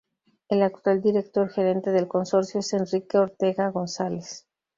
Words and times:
El 0.49 0.63
actual 0.63 0.99
director 1.03 1.47
gerente 1.51 1.91
del 1.91 2.07
consorcio 2.07 2.61
es 2.61 2.73
Enrique 2.73 3.19
Ortega 3.19 3.69
González. 3.69 4.47